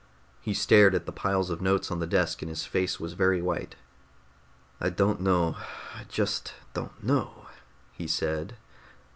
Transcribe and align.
He 0.39 0.55
stared 0.55 0.95
at 0.95 1.05
the 1.05 1.11
piles 1.11 1.51
of 1.51 1.61
notes 1.61 1.91
on 1.91 1.99
the 1.99 2.07
desk 2.07 2.41
and 2.41 2.49
his 2.49 2.65
face 2.65 2.99
was 2.99 3.13
very 3.13 3.39
white. 3.39 3.75
"I 4.79 4.89
don't 4.89 5.21
know, 5.21 5.57
I 5.95 6.05
just 6.05 6.55
don't 6.73 7.03
know," 7.03 7.45
he 7.93 8.07
said. 8.07 8.55